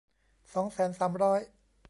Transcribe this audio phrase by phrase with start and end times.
[0.53, 1.39] สองแสนสามร้อย